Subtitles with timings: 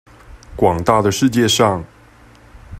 [0.57, 1.85] 廣大的世界上